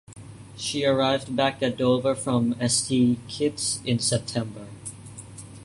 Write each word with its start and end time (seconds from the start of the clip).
She 0.57 0.83
arrived 0.83 1.35
back 1.35 1.61
at 1.61 1.77
Dover 1.77 2.15
from 2.15 2.55
St 2.67 3.19
Kitts 3.27 3.81
in 3.85 3.99
September. 3.99 4.65